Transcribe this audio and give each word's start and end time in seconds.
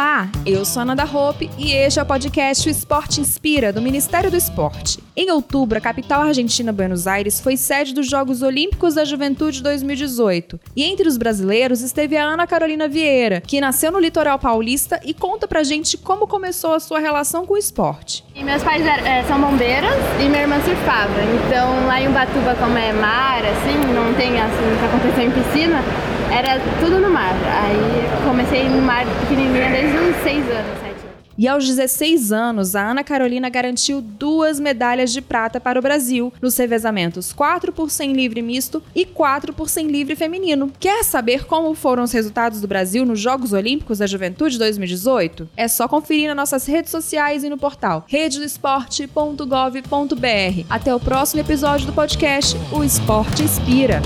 Olá, 0.00 0.32
eu 0.46 0.64
sou 0.64 0.80
a 0.80 0.84
Nanda 0.86 1.04
Hope 1.04 1.50
e 1.58 1.72
este 1.72 1.98
é 1.98 2.02
o 2.02 2.06
podcast 2.06 2.66
O 2.66 2.70
Esporte 2.70 3.20
Inspira, 3.20 3.70
do 3.70 3.82
Ministério 3.82 4.30
do 4.30 4.36
Esporte. 4.36 4.98
Em 5.14 5.30
outubro, 5.30 5.76
a 5.76 5.80
capital 5.80 6.22
argentina 6.22 6.72
Buenos 6.72 7.06
Aires 7.06 7.38
foi 7.38 7.54
sede 7.54 7.92
dos 7.92 8.08
Jogos 8.08 8.40
Olímpicos 8.40 8.94
da 8.94 9.04
Juventude 9.04 9.62
2018. 9.62 10.58
E 10.74 10.84
entre 10.84 11.06
os 11.06 11.18
brasileiros 11.18 11.82
esteve 11.82 12.16
a 12.16 12.24
Ana 12.24 12.46
Carolina 12.46 12.88
Vieira, 12.88 13.42
que 13.42 13.60
nasceu 13.60 13.92
no 13.92 14.00
litoral 14.00 14.38
paulista 14.38 14.98
e 15.04 15.12
conta 15.12 15.46
pra 15.46 15.62
gente 15.62 15.98
como 15.98 16.26
começou 16.26 16.72
a 16.72 16.80
sua 16.80 16.98
relação 16.98 17.44
com 17.44 17.52
o 17.52 17.58
esporte. 17.58 18.24
E 18.40 18.42
meus 18.42 18.62
pais 18.62 18.82
é, 18.86 19.22
são 19.28 19.38
bombeiros 19.38 19.94
e 20.18 20.26
minha 20.26 20.40
irmã 20.40 20.58
surfava. 20.64 21.20
Então 21.20 21.86
lá 21.86 22.00
em 22.00 22.08
Ubatuba, 22.08 22.56
como 22.58 22.78
é 22.78 22.90
mar, 22.90 23.42
assim, 23.44 23.76
não 23.94 24.14
tem 24.14 24.40
assim, 24.40 24.78
que 24.78 24.84
aconteceu 24.86 25.24
em 25.24 25.30
piscina, 25.30 25.84
era 26.32 26.58
tudo 26.80 26.98
no 27.00 27.10
mar. 27.10 27.34
Aí 27.34 28.08
comecei 28.24 28.66
no 28.66 28.80
mar 28.80 29.04
pequenininha 29.04 29.68
desde 29.68 29.94
uns 29.94 30.16
6 30.22 30.50
anos, 30.52 30.80
7 30.80 30.84
anos. 30.84 30.89
E 31.40 31.48
aos 31.48 31.66
16 31.66 32.30
anos, 32.32 32.76
a 32.76 32.90
Ana 32.90 33.02
Carolina 33.02 33.48
garantiu 33.48 34.02
duas 34.02 34.60
medalhas 34.60 35.10
de 35.10 35.22
prata 35.22 35.58
para 35.58 35.78
o 35.78 35.82
Brasil 35.82 36.30
nos 36.38 36.54
revezamentos 36.58 37.32
4 37.32 37.72
por 37.72 37.90
100 37.90 38.12
livre 38.12 38.42
misto 38.42 38.82
e 38.94 39.06
4 39.06 39.54
por 39.54 39.70
100 39.70 39.86
livre 39.86 40.14
feminino. 40.14 40.70
Quer 40.78 41.02
saber 41.02 41.46
como 41.46 41.74
foram 41.74 42.02
os 42.02 42.12
resultados 42.12 42.60
do 42.60 42.68
Brasil 42.68 43.06
nos 43.06 43.18
Jogos 43.18 43.54
Olímpicos 43.54 44.00
da 44.00 44.06
Juventude 44.06 44.58
2018? 44.58 45.48
É 45.56 45.66
só 45.66 45.88
conferir 45.88 46.28
nas 46.28 46.36
nossas 46.36 46.66
redes 46.66 46.90
sociais 46.90 47.42
e 47.42 47.48
no 47.48 47.56
portal 47.56 48.04
rededoesporte.gov.br. 48.06 50.66
Até 50.68 50.94
o 50.94 51.00
próximo 51.00 51.40
episódio 51.40 51.86
do 51.86 51.94
podcast 51.94 52.54
O 52.70 52.84
Esporte 52.84 53.44
Inspira. 53.44 54.02